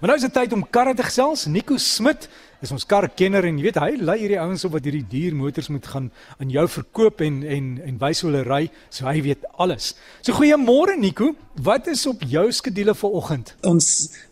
Maar 0.00 0.14
nou 0.14 0.16
is 0.16 0.24
dit 0.24 0.32
tyd 0.32 0.52
om 0.56 0.62
karre 0.72 0.94
te 0.96 1.04
gesels. 1.04 1.42
Nico 1.44 1.76
Smit 1.76 2.22
is 2.64 2.70
ons 2.72 2.86
karkenner 2.88 3.44
en 3.44 3.58
jy 3.60 3.66
weet 3.66 3.78
hy 3.82 3.88
lei 4.00 4.14
hierdie 4.22 4.38
ouens 4.40 4.64
op 4.64 4.72
wat 4.72 4.86
hierdie 4.88 5.04
duur 5.04 5.34
motors 5.36 5.68
moet 5.68 5.84
gaan 5.92 6.06
aan 6.40 6.52
jou 6.52 6.64
verkoop 6.72 7.20
en 7.26 7.42
en 7.44 7.66
en 7.84 7.98
wys 8.00 8.22
hoe 8.24 8.30
hulle 8.30 8.40
ry, 8.48 8.62
so 8.88 9.04
hy 9.04 9.20
weet 9.28 9.44
alles. 9.60 9.90
So 10.24 10.32
goeiemôre 10.38 10.96
Nico, 10.96 11.34
wat 11.68 11.90
is 11.92 12.06
op 12.08 12.24
jou 12.24 12.46
skedule 12.48 12.94
vir 12.96 13.18
oggend? 13.20 13.52
Ons 13.68 13.90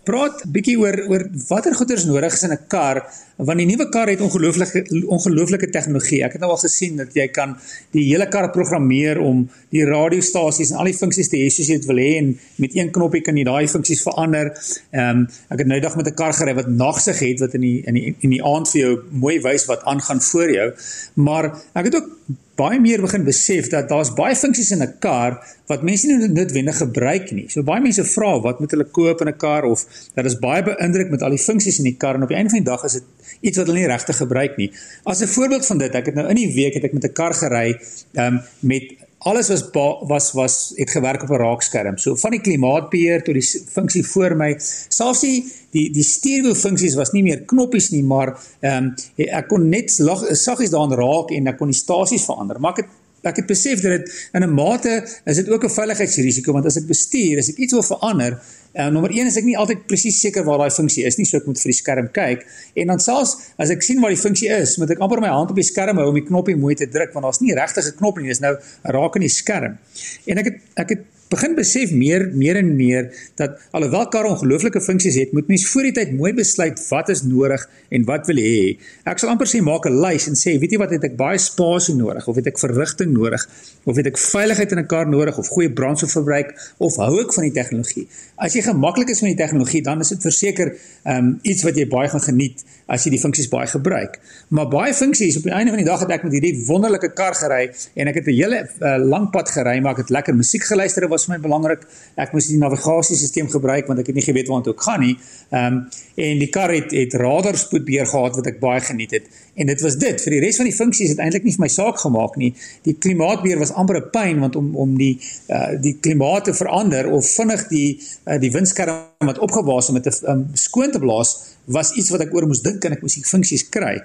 praat 0.08 0.40
bietjie 0.48 0.78
oor 0.80 1.02
oor 1.12 1.26
watter 1.50 1.77
goeders 1.77 2.09
nodig 2.09 2.32
is 2.32 2.48
in 2.48 2.57
'n 2.57 2.64
kar 2.73 3.05
want 3.39 3.61
die 3.61 3.66
nuwe 3.68 3.86
kar 3.95 4.11
het 4.11 4.23
ongelooflike 4.25 4.82
ongelooflike 5.07 5.68
tegnologie. 5.71 6.23
Ek 6.27 6.34
het 6.34 6.43
nou 6.43 6.50
al 6.54 6.61
gesien 6.61 6.96
dat 6.98 7.14
jy 7.14 7.29
kan 7.30 7.54
die 7.95 8.04
hele 8.09 8.27
kar 8.30 8.50
programmeer 8.54 9.21
om 9.22 9.45
die 9.75 9.84
radiostasies 9.86 10.72
en 10.72 10.80
al 10.82 10.91
die 10.91 10.96
funksies 10.98 11.30
te 11.30 11.39
hê 11.39 11.46
soos 11.53 11.71
jy 11.71 11.79
dit 11.79 11.89
wil 11.90 12.03
hê 12.03 12.11
en 12.18 12.32
met 12.59 12.75
een 12.75 12.90
knoppie 12.95 13.22
kan 13.22 13.39
jy 13.39 13.46
daai 13.46 13.71
funksies 13.71 14.03
verander. 14.07 14.50
Ehm 14.90 15.22
um, 15.22 15.25
ek 15.54 15.62
het 15.62 15.71
nou 15.71 15.79
eendag 15.79 15.96
met 15.96 16.11
'n 16.11 16.18
kar 16.18 16.35
gery 16.35 16.54
wat 16.59 16.68
nagsig 16.68 17.18
het 17.18 17.40
wat 17.45 17.54
in 17.54 17.62
die 17.62 17.79
in 17.86 17.95
die 17.95 18.17
in 18.26 18.35
die 18.35 18.43
aand 18.43 18.71
vir 18.75 18.81
jou 18.81 18.93
mooi 19.11 19.39
wys 19.40 19.67
wat 19.70 19.84
aangaan 19.84 20.20
voor 20.20 20.50
jou. 20.50 20.68
Maar 21.14 21.53
ek 21.75 21.84
het 21.84 21.95
ook 21.95 22.11
baie 22.58 22.80
meer 22.82 23.00
begin 23.00 23.25
besef 23.26 23.68
dat 23.72 23.89
daar's 23.90 24.11
baie 24.18 24.36
funksies 24.36 24.72
in 24.75 24.82
'n 24.82 24.98
kar 24.98 25.39
wat 25.71 25.82
mense 25.82 26.07
nie 26.07 26.29
noodwendig 26.29 26.76
gebruik 26.76 27.31
nie. 27.31 27.46
So 27.48 27.62
baie 27.62 27.81
mense 27.81 28.04
vra 28.04 28.40
wat 28.40 28.61
moet 28.61 28.71
hulle 28.71 28.89
koop 28.98 29.21
in 29.21 29.29
'n 29.29 29.36
kar 29.36 29.64
of 29.64 29.84
dat 30.14 30.25
is 30.25 30.39
baie 30.39 30.62
beïndruk 30.62 31.11
met 31.11 31.22
al 31.22 31.31
die 31.31 31.44
funksies 31.48 31.79
in 31.79 31.84
die 31.84 31.96
kar 31.96 32.14
en 32.14 32.22
op 32.22 32.28
die 32.28 32.36
einde 32.36 32.50
van 32.50 32.62
die 32.64 32.70
dag 32.70 32.84
is 32.84 32.92
dit 32.92 33.05
iets 33.41 33.58
wat 33.58 33.67
hulle 33.67 33.78
nie 33.78 33.86
regtig 33.86 34.17
gebruik 34.17 34.56
nie. 34.56 34.72
As 35.05 35.20
'n 35.22 35.27
voorbeeld 35.27 35.67
van 35.67 35.78
dit, 35.78 35.94
ek 35.94 36.06
het 36.06 36.14
nou 36.14 36.28
in 36.28 36.36
die 36.36 36.55
week 36.55 36.75
het 36.75 36.84
ek 36.84 36.92
met 36.92 37.05
'n 37.05 37.12
kar 37.12 37.34
gery 37.34 37.78
um, 38.14 38.41
met 38.61 39.08
alles 39.19 39.48
was 39.48 39.64
was 40.00 40.33
was 40.33 40.72
het 40.77 40.91
gewerk 40.91 41.22
op 41.22 41.31
'n 41.31 41.42
raakskerm. 41.42 41.98
So 41.98 42.17
van 42.17 42.31
die 42.31 42.41
klimaatbeheer 42.41 43.22
tot 43.22 43.34
die 43.34 43.62
funksie 43.72 44.06
voor 44.06 44.36
my, 44.36 44.55
selfs 44.89 45.20
die 45.20 45.53
die 45.70 45.91
die 45.92 46.03
stuurwiel 46.03 46.55
funksies 46.55 46.95
was 46.95 47.11
nie 47.11 47.23
meer 47.23 47.42
knoppies 47.42 47.91
nie, 47.91 48.03
maar 48.03 48.39
ehm 48.61 48.84
um, 48.84 48.95
ek 49.17 49.48
kon 49.48 49.69
net 49.69 49.91
saggies 49.91 50.70
daaraan 50.70 50.95
raak 50.95 51.31
en 51.31 51.47
ek 51.47 51.59
kon 51.59 51.69
die 51.69 51.77
stasies 51.77 52.25
verander. 52.25 52.61
Maar 52.61 52.70
ek 52.70 52.77
het 52.77 52.97
ek 53.23 53.37
het 53.37 53.47
besef 53.47 53.81
dat 53.81 53.91
dit 53.91 54.31
in 54.33 54.42
'n 54.42 54.55
mate 54.55 55.09
is 55.25 55.37
dit 55.37 55.48
ook 55.48 55.64
'n 55.64 55.70
veiligheidsrisiko 55.70 56.53
want 56.53 56.67
as 56.67 56.77
ek 56.77 56.87
bestuur, 56.87 57.39
as 57.39 57.48
ek 57.48 57.57
iets 57.57 57.73
wil 57.73 57.83
verander, 57.83 58.39
uh, 58.79 58.89
nommer 58.95 59.12
1 59.15 59.31
is 59.31 59.37
ek 59.41 59.48
nie 59.48 59.57
altyd 59.61 59.84
presies 59.91 60.21
seker 60.23 60.47
waar 60.47 60.62
daai 60.62 60.75
funksie 60.75 61.05
is 61.09 61.19
nie, 61.19 61.27
so 61.29 61.41
ek 61.41 61.48
moet 61.51 61.61
vir 61.61 61.73
die 61.73 61.79
skerm 61.79 62.09
kyk. 62.15 62.47
En 62.79 62.95
dan 62.95 63.03
selfs 63.03 63.53
as 63.61 63.75
ek 63.75 63.85
sien 63.85 64.01
waar 64.03 64.15
die 64.15 64.20
funksie 64.20 64.51
is, 64.55 64.77
moet 64.81 64.95
ek 64.95 65.05
amper 65.05 65.23
my 65.25 65.33
hand 65.35 65.53
op 65.55 65.59
die 65.59 65.67
skerm 65.67 66.01
hou 66.01 66.09
om 66.12 66.19
die 66.19 66.27
knoppie 66.27 66.57
mooi 66.57 66.75
te 66.79 66.89
druk 66.91 67.15
want 67.17 67.29
daar's 67.29 67.43
nie 67.45 67.55
regtig 67.59 67.91
'n 67.91 67.98
knop 68.01 68.19
nie, 68.19 68.29
dis 68.33 68.41
nou 68.45 68.57
raak 68.85 69.17
in 69.17 69.27
die 69.27 69.35
skerm. 69.35 69.79
En 70.27 70.39
ek 70.39 70.53
het 70.53 70.59
ek 70.87 70.97
het 70.97 71.07
begin 71.31 71.55
besef 71.55 71.93
meer 71.93 72.29
meer 72.33 72.57
en 72.61 72.71
meer 72.77 73.11
dat 73.41 73.59
alhoewel 73.77 74.09
kar 74.12 74.29
ongelooflike 74.29 74.81
funksies 74.81 75.19
het, 75.21 75.33
moet 75.33 75.48
mens 75.48 75.67
voor 75.69 75.89
die 75.89 75.95
tyd 76.01 76.12
mooi 76.17 76.33
besluit 76.37 76.81
wat 76.89 77.12
is 77.12 77.23
nodig 77.23 77.65
en 77.91 78.05
wat 78.09 78.27
wil 78.31 78.41
hê. 78.43 78.77
Ek 79.09 79.20
sal 79.20 79.33
amper 79.33 79.48
sê 79.51 79.61
maak 79.65 79.87
'n 79.87 80.01
lys 80.01 80.29
en 80.29 80.37
sê, 80.37 80.59
weet 80.59 80.73
jy 80.73 80.79
wat 80.79 80.91
het 80.91 81.05
ek 81.05 81.17
baie 81.17 81.39
spasie 81.39 81.95
nodig 81.95 82.27
of 82.29 82.37
het 82.37 82.47
ek 82.47 82.59
verrigting 82.59 83.12
nodig 83.12 83.47
of 83.85 83.97
het 83.97 84.07
ek 84.07 84.19
veiligheid 84.19 84.73
in 84.73 84.79
'n 84.79 84.87
kar 84.87 85.07
nodig 85.09 85.39
of 85.39 85.48
goeie 85.48 85.70
brandstofverbruik 85.70 86.55
of 86.79 86.97
hou 86.97 87.20
ek 87.20 87.33
van 87.33 87.45
die 87.45 87.53
tegnologie. 87.53 88.07
As 88.37 88.55
jy 88.55 88.63
gemaklik 88.63 89.09
is 89.11 89.20
met 89.23 89.37
die 89.37 89.45
tegnologie, 89.45 89.83
dan 89.83 90.01
is 90.01 90.09
dit 90.09 90.23
verseker 90.23 90.77
um, 91.05 91.39
iets 91.42 91.63
wat 91.63 91.77
jy 91.77 91.87
baie 91.87 92.09
gaan 92.09 92.20
geniet 92.20 92.65
as 92.89 93.05
jy 93.05 93.12
die 93.14 93.20
funksies 93.20 93.50
baie 93.53 93.69
gebruik. 93.69 94.17
Maar 94.55 94.69
baie 94.72 94.94
funksies 94.97 95.36
op 95.41 95.47
die 95.48 95.53
einde 95.53 95.75
van 95.75 95.83
die 95.83 95.89
dag 95.89 96.00
het 96.05 96.12
ek 96.17 96.25
met 96.27 96.36
hierdie 96.39 96.55
wonderlike 96.67 97.12
kar 97.19 97.36
gery 97.36 97.69
en 97.95 98.08
ek 98.08 98.20
het 98.20 98.27
'n 98.27 98.36
hele 98.36 98.61
uh, 98.64 98.97
lang 99.05 99.30
pad 99.30 99.50
gery, 99.53 99.78
maar 99.80 99.92
ek 99.92 100.08
het 100.08 100.11
lekker 100.11 100.34
musiek 100.34 100.64
geluister 100.64 101.08
was 101.08 101.27
vir 101.27 101.36
my 101.36 101.41
belangrik. 101.42 101.84
Ek 102.17 102.33
moes 102.33 102.48
die 102.48 102.58
navigasiesisteem 102.58 103.48
gebruik 103.48 103.86
want 103.86 104.00
ek 104.00 104.06
het 104.06 104.17
nie 104.17 104.25
geweet 104.25 104.48
waar 104.48 104.64
ek 104.64 104.80
gaan 104.80 105.00
nie. 105.00 105.17
Ehm 105.50 105.67
um, 105.67 105.89
en 106.19 106.39
die 106.39 106.50
kar 106.50 106.72
het 106.75 106.91
het 106.91 107.14
radarspoedbeheer 107.14 108.06
gehad 108.06 108.36
wat 108.36 108.47
ek 108.47 108.58
baie 108.61 108.80
geniet 108.80 109.11
het. 109.11 109.28
En 109.59 109.67
dit 109.67 109.81
was 109.81 109.97
dit. 109.98 110.23
Vir 110.23 110.34
die 110.37 110.41
res 110.45 110.59
van 110.61 110.69
die 110.69 110.75
funksies 110.77 111.12
het 111.14 111.20
eintlik 111.23 111.47
nie 111.47 111.55
vir 111.56 111.64
my 111.64 111.70
saak 111.73 111.98
gemaak 111.98 112.37
nie. 112.39 112.53
Die 112.87 112.95
klimaatbeheer 112.95 113.58
was 113.58 113.74
amper 113.74 113.98
'n 113.98 114.11
pyn 114.14 114.41
want 114.45 114.57
om 114.57 114.70
om 114.77 114.96
die 114.98 115.19
uh, 115.51 115.74
die 115.83 115.96
klimaat 116.01 116.45
te 116.46 116.55
verander 116.55 117.11
of 117.11 117.27
vinnig 117.35 117.67
die 117.69 117.98
uh, 117.98 118.39
die 118.39 118.52
windskerm 118.55 119.27
wat 119.30 119.42
opgewaas 119.42 119.91
het 119.91 119.98
met 119.98 120.07
'n 120.07 120.30
um, 120.30 120.46
skoon 120.55 120.91
te 120.95 121.02
blaas 121.02 121.36
was 121.64 121.92
iets 121.92 122.11
wat 122.14 122.23
ek 122.24 122.35
oor 122.35 122.46
moes 122.46 122.63
dink 122.63 122.85
en 122.85 122.92
ek 122.92 123.02
moes 123.02 123.19
die 123.19 123.27
funksies 123.27 123.69
kry. 123.69 123.98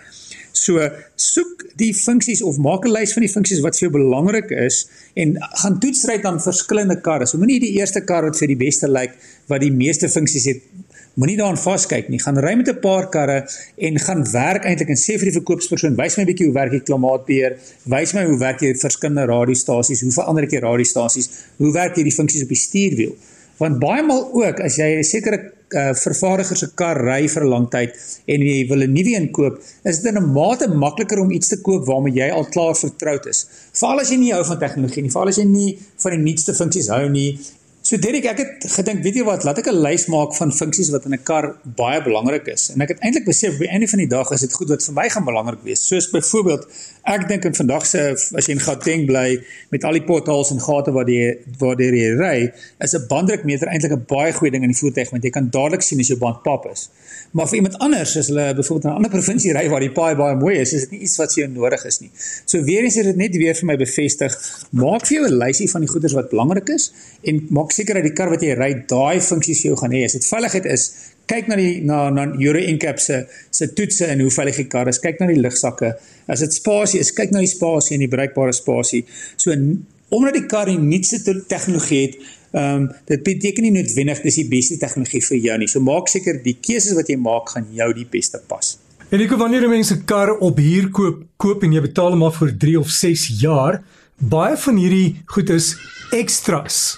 So 0.53 0.89
soek 1.15 1.63
die 1.79 1.93
funksies 1.93 2.41
of 2.41 2.57
maak 2.57 2.85
'n 2.85 2.93
lys 2.93 3.13
van 3.13 3.25
die 3.25 3.33
funksies 3.35 3.61
wat 3.61 3.77
vir 3.77 3.89
jou 3.89 3.93
belangrik 3.99 4.49
is 4.51 4.87
en 5.13 5.37
gaan 5.61 5.79
toetsry 5.79 6.17
dan 6.21 6.41
verskillende 6.41 7.01
karre. 7.01 7.25
So 7.25 7.37
moenie 7.37 7.59
die 7.59 7.75
eerste 7.79 8.01
kar 8.01 8.23
wat 8.23 8.37
vir 8.37 8.47
die 8.47 8.61
beste 8.65 8.87
lyk 8.87 9.13
wat 9.47 9.61
die 9.61 9.71
meeste 9.71 10.09
funksies 10.09 10.45
het 10.45 10.61
Moenie 11.13 11.35
daaraan 11.37 11.59
vaskyk 11.61 12.07
nie. 12.09 12.17
Gaan 12.21 12.39
ry 12.41 12.55
met 12.57 12.69
'n 12.69 12.79
paar 12.81 13.05
karre 13.09 13.45
en 13.77 13.99
gaan 13.99 14.23
werk 14.31 14.63
eintlik 14.65 14.89
en 14.89 14.97
sê 14.97 15.13
vir 15.19 15.29
die 15.29 15.37
verkoopspersoon, 15.39 15.95
wys 15.95 16.17
my 16.17 16.23
'n 16.23 16.31
bietjie 16.31 16.47
hoe 16.47 16.53
werk 16.53 16.71
die 16.71 16.81
klimaatbeheer, 16.81 17.57
wys 17.85 18.13
my 18.13 18.25
hoe 18.25 18.39
werk 18.39 18.59
die 18.59 18.73
verskillende 18.73 19.25
radiostasies, 19.25 20.01
hoe 20.01 20.11
verander 20.11 20.43
ek 20.43 20.49
die 20.49 20.59
radiostasies, 20.59 21.29
hoe 21.57 21.71
werk 21.71 21.95
hierdie 21.95 22.17
funksies 22.19 22.43
op 22.43 22.49
die 22.49 22.57
stuurwiel. 22.57 23.15
Want 23.57 23.79
baie 23.79 24.01
maal 24.01 24.29
ook 24.33 24.59
as 24.59 24.77
jy 24.77 24.97
'n 24.97 25.03
sekere 25.03 25.53
uh, 25.73 25.93
vervaardiger 25.93 26.57
se 26.57 26.67
kar 26.75 26.97
ry 26.97 27.27
vir 27.27 27.43
'n 27.43 27.49
lang 27.49 27.69
tyd 27.69 27.91
en 28.25 28.41
jy 28.41 28.67
wil 28.67 28.81
'n 28.81 28.93
nuwe 28.93 29.13
een 29.15 29.31
koop, 29.31 29.61
is 29.83 30.01
dit 30.01 30.15
in 30.15 30.17
'n 30.17 30.33
mate 30.33 30.67
makliker 30.67 31.19
om 31.19 31.31
iets 31.31 31.47
te 31.47 31.61
koop 31.61 31.85
waarmee 31.85 32.13
jy 32.13 32.31
al 32.31 32.45
klaar 32.45 32.75
vertroud 32.75 33.25
is. 33.27 33.45
Veral 33.73 33.99
as 33.99 34.09
jy 34.09 34.17
nie 34.17 34.33
hou 34.33 34.43
van 34.45 34.59
tegnologie 34.59 35.03
nie, 35.03 35.11
veral 35.11 35.27
as 35.27 35.37
jy 35.37 35.45
nie 35.45 35.77
van 35.97 36.11
die 36.11 36.23
nuutste 36.31 36.53
funksies 36.53 36.87
hou 36.87 37.09
nie 37.09 37.39
So 37.93 38.01
Derek, 38.01 38.25
ek 38.25 38.39
het 38.41 38.63
gedink, 38.73 39.03
weet 39.05 39.19
jy 39.19 39.23
wat, 39.27 39.43
laat 39.45 39.59
ek 39.61 39.67
'n 39.69 39.81
lys 39.85 40.07
maak 40.09 40.31
van 40.33 40.49
funksies 40.49 40.89
wat 40.89 41.03
in 41.05 41.13
'n 41.13 41.21
kar 41.21 41.57
baie 41.77 42.01
belangrik 42.01 42.47
is. 42.49 42.71
En 42.73 42.81
ek 42.81 42.89
het 42.89 42.99
eintlik 43.05 43.25
besef 43.25 43.59
by 43.59 43.67
einde 43.69 43.87
van 43.87 43.99
die 43.99 44.07
dag 44.07 44.31
is 44.31 44.41
dit 44.41 44.53
goed 44.53 44.69
wat 44.69 44.81
vir 44.83 44.93
my 44.93 45.09
gaan 45.09 45.23
belangrik 45.23 45.61
wees. 45.61 45.87
Soos 45.87 46.09
byvoorbeeld, 46.09 46.65
ek 47.03 47.27
dink 47.27 47.45
in 47.45 47.53
vandag 47.53 47.85
se 47.85 47.99
as 48.35 48.45
jy 48.47 48.53
in 48.53 48.59
Gauteng 48.59 49.05
bly 49.05 49.37
met 49.69 49.83
al 49.83 49.91
die 49.93 50.01
potholes 50.01 50.49
en 50.49 50.59
gate 50.59 50.91
waar 50.91 51.05
jy 51.05 51.37
waar 51.59 51.77
jy 51.77 52.17
ry, 52.17 52.51
is 52.79 52.95
'n 52.95 53.05
banddrukmeter 53.07 53.67
eintlik 53.67 53.91
'n 53.91 54.05
baie 54.07 54.33
goeie 54.33 54.51
ding 54.51 54.63
in 54.63 54.71
die 54.71 54.79
voertuig 54.81 55.11
want 55.11 55.23
jy 55.23 55.29
kan 55.29 55.49
dadelik 55.51 55.81
sien 55.81 55.99
as 55.99 56.07
jou 56.07 56.17
band 56.17 56.41
pap 56.41 56.65
is. 56.71 56.89
Maar 57.31 57.47
vir 57.47 57.55
iemand 57.55 57.77
anders 57.77 58.17
as 58.17 58.27
hulle 58.27 58.55
byvoorbeeld 58.55 58.85
in 58.85 58.89
'n 58.89 58.95
ander 58.95 59.11
provinsie 59.11 59.53
ry 59.53 59.69
waar 59.69 59.79
die 59.79 59.91
paai 59.91 60.15
baie 60.15 60.35
mooi 60.35 60.57
is, 60.57 60.73
is 60.73 60.81
dit 60.81 60.91
nie 60.91 61.01
iets 61.01 61.17
wat 61.17 61.33
vir 61.33 61.43
jou 61.43 61.53
nodig 61.53 61.85
is 61.85 61.99
nie. 61.99 62.11
So 62.45 62.63
weer 62.63 62.83
eens 62.83 62.95
het 62.95 63.05
dit 63.05 63.15
net 63.15 63.35
weer 63.35 63.53
vir 63.53 63.65
my 63.65 63.77
bevestig, 63.77 64.33
maak 64.71 65.05
vir 65.05 65.17
jou 65.17 65.27
'n 65.27 65.37
lysie 65.37 65.69
van 65.69 65.81
die 65.81 65.89
goederes 65.89 66.13
wat 66.13 66.29
belangrik 66.29 66.69
is 66.69 66.91
en 67.21 67.47
maak 67.49 67.71
seker 67.71 67.82
dat 67.87 68.03
die 68.03 68.13
kar 68.13 68.29
wat 68.29 68.41
jy 68.41 68.53
ry 68.55 68.71
daai 68.87 69.19
funksies 69.21 69.61
vir 69.61 69.71
jou 69.71 69.79
gaan 69.81 69.91
hê. 69.91 70.03
As 70.05 70.15
dit 70.17 70.25
veiligheid 70.25 70.65
is, 70.65 70.85
kyk 71.27 71.47
na 71.47 71.55
die 71.59 71.81
na 71.85 72.09
na 72.09 72.27
Euro 72.31 72.59
NCAP 72.59 72.99
se 72.99 73.23
se 73.51 73.67
toetse 73.75 74.07
en 74.07 74.21
hoe 74.23 74.31
veilig 74.31 74.61
die 74.63 74.69
kar 74.71 74.87
is. 74.87 75.01
Kyk 75.03 75.19
na 75.19 75.27
die 75.27 75.41
lugsakke. 75.41 75.93
As 76.27 76.39
dit 76.45 76.53
spasie 76.53 77.01
is, 77.03 77.11
kyk 77.11 77.31
na 77.31 77.43
die 77.43 77.51
spasie 77.51 77.97
en 77.97 78.05
die 78.05 78.11
bereikbare 78.11 78.53
spasie. 78.53 79.03
So 79.37 79.51
omdat 80.13 80.37
die 80.37 80.45
kar 80.45 80.69
die 80.69 80.77
nuutste 80.77 81.19
tegnologie 81.49 82.01
het, 82.07 82.17
ehm 82.53 82.83
um, 82.83 82.89
dit 83.09 83.23
beteken 83.25 83.65
nie 83.65 83.73
noodwendig 83.73 84.21
dis 84.21 84.35
die 84.43 84.49
beste 84.49 84.77
tegnologie 84.77 85.23
vir 85.25 85.37
jou 85.47 85.57
nie. 85.57 85.67
So 85.71 85.81
maak 85.81 86.11
seker 86.11 86.37
die 86.43 86.59
keuses 86.61 86.93
wat 86.97 87.09
jy 87.09 87.17
maak 87.17 87.49
gaan 87.55 87.65
jou 87.73 87.89
die 87.97 88.05
beste 88.05 88.41
pas. 88.47 88.77
En 89.09 89.21
ek 89.21 89.33
wanneer 89.37 89.67
mense 89.69 89.95
'n 89.95 90.05
kar 90.05 90.37
op 90.37 90.57
huur 90.57 90.89
koop, 90.89 91.23
koop 91.37 91.63
en 91.63 91.73
jy 91.73 91.81
betaal 91.81 92.11
hom 92.11 92.19
maar 92.19 92.33
vir 92.33 92.57
3 92.57 92.79
of 92.79 92.89
6 92.89 93.41
jaar, 93.41 93.83
baie 94.17 94.57
van 94.57 94.77
hierdie 94.77 95.15
goed 95.25 95.49
is 95.49 95.75
extras. 96.11 96.97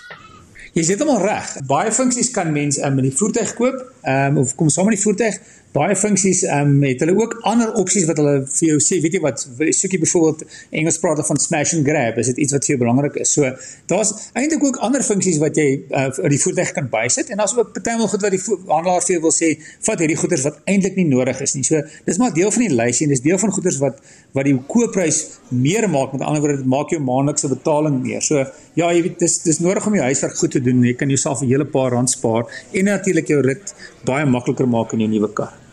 Jy 0.75 0.83
dit 0.89 1.01
almal 1.05 1.21
reg. 1.23 1.51
Baie 1.69 1.91
funksies 1.95 2.33
kan 2.35 2.49
mens 2.51 2.77
in 2.83 2.97
die 3.05 3.13
voertuig 3.15 3.53
koop, 3.55 3.77
ehm 4.03 4.35
um, 4.35 4.41
of 4.43 4.55
kom 4.59 4.69
saam 4.69 4.89
met 4.89 4.97
die 4.97 5.03
voertuig 5.05 5.37
baie 5.75 5.95
funksies 5.99 6.43
ehm 6.47 6.69
um, 6.77 6.83
het 6.87 7.01
hulle 7.03 7.15
ook 7.17 7.33
ander 7.49 7.73
opsies 7.81 8.05
wat 8.07 8.19
hulle 8.21 8.35
vir 8.47 8.67
jou 8.69 8.77
sê, 8.83 8.99
weet 9.03 9.17
jy 9.17 9.21
wat, 9.23 9.41
soek 9.75 9.95
jy 9.95 9.99
byvoorbeeld 9.99 10.43
Engels 10.79 10.99
praat 11.03 11.19
van 11.27 11.39
smash 11.41 11.73
and 11.75 11.87
grab, 11.87 12.19
is 12.21 12.29
dit 12.31 12.39
iets 12.45 12.55
wat 12.55 12.67
vir 12.67 12.75
jou 12.75 12.79
belangrik 12.85 13.17
is. 13.19 13.33
So 13.35 13.49
daar's 13.91 14.13
eintlik 14.39 14.63
ook 14.63 14.79
ander 14.87 15.03
funksies 15.03 15.41
wat 15.43 15.59
jy 15.59 15.67
uh, 15.89 16.07
die 16.31 16.39
voertuig 16.39 16.71
kan 16.77 16.87
bysit 16.91 17.31
en 17.33 17.43
daar's 17.43 17.55
ook 17.57 17.73
partymal 17.75 18.07
goed 18.11 18.23
wat 18.23 18.35
die 18.37 18.41
handelaar 18.45 19.03
vir 19.03 19.15
jou 19.17 19.23
wil 19.25 19.35
sê, 19.35 19.51
vat 19.87 20.03
hierdie 20.03 20.19
goederes 20.21 20.45
wat 20.47 20.61
eintlik 20.71 20.95
nie 20.99 21.07
nodig 21.09 21.41
is 21.43 21.57
nie. 21.57 21.65
So 21.67 21.81
dis 22.07 22.21
maar 22.21 22.31
deel 22.37 22.53
van 22.55 22.65
die 22.67 22.71
lysie 22.75 23.09
en 23.09 23.15
dis 23.15 23.25
deel 23.25 23.41
van 23.41 23.53
goederes 23.57 23.81
wat 23.83 23.99
wat 24.35 24.47
die 24.47 24.55
koopprys 24.71 25.21
meer 25.51 25.89
maak. 25.91 26.15
Met 26.15 26.23
ander 26.23 26.43
woorde, 26.43 26.61
dit 26.63 26.71
maak 26.71 26.91
jou 26.91 27.01
maandelikse 27.03 27.51
betaling 27.51 27.99
meer. 28.03 28.23
So 28.23 28.45
ja, 28.79 28.91
jy 28.91 29.03
weet 29.09 29.19
dis 29.23 29.37
dis 29.43 29.59
nodig 29.63 29.87
om 29.87 29.99
jou 29.99 30.07
huiswerk 30.07 30.39
goed 30.39 30.55
te 30.55 30.63
doen. 30.63 30.83
Jy 30.87 30.95
kan 30.99 31.11
jouself 31.11 31.43
'n 31.43 31.51
hele 31.51 31.67
paar 31.67 31.91
rand 31.91 32.09
spaar 32.09 32.47
en 32.71 32.85
natuurlik 32.85 33.27
jou 33.27 33.41
rit 33.41 33.75
baie 34.05 34.25
makliker 34.25 34.67
maak 34.67 34.93
in 34.93 34.99
jou 34.99 35.11
nuwe 35.11 35.33
kar. 35.33 35.64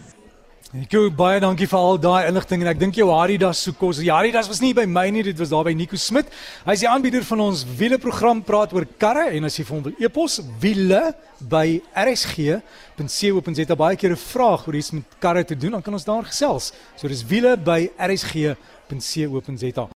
Gou 0.72 1.10
baie 1.12 1.36
dankie 1.36 1.66
vir 1.69 1.76
al 1.76 1.98
daai 2.00 2.30
inligting 2.30 2.62
en 2.64 2.70
ek 2.70 2.78
dink 2.80 2.96
jou 2.96 3.10
Haridas 3.12 3.58
se 3.60 3.74
kos. 3.76 3.98
Haridas 4.06 4.46
was 4.48 4.62
nie 4.64 4.70
by 4.72 4.86
my 4.88 5.10
nie, 5.12 5.20
dit 5.26 5.36
was 5.36 5.50
daar 5.52 5.66
by 5.66 5.74
Nico 5.76 5.98
Smit. 6.00 6.30
Hy 6.64 6.72
is 6.72 6.80
die 6.80 6.88
aanbieder 6.88 7.26
van 7.28 7.42
ons 7.44 7.66
wiele 7.76 7.98
program 8.00 8.40
praat 8.40 8.72
oor 8.72 8.86
karre 8.96 9.26
en 9.36 9.44
as 9.44 9.58
jy 9.58 9.66
vir 9.69 9.76
hom 9.76 9.82
wil 9.84 10.00
e-pos 10.00 10.38
wiele 10.62 11.02
by 11.44 11.76
rsg.co.za 11.92 13.76
baie 13.76 14.00
keer 14.00 14.16
'n 14.16 14.24
vraag 14.24 14.64
oor 14.64 14.80
iets 14.80 14.96
met 14.96 15.04
karre 15.20 15.44
te 15.44 15.54
doen, 15.54 15.76
dan 15.76 15.82
kan 15.82 15.92
ons 15.92 16.08
daar 16.08 16.24
gesels. 16.24 16.72
So 16.96 17.06
dis 17.06 17.20
wiele 17.20 17.58
by 17.58 17.90
rsg.co.za. 18.00 19.88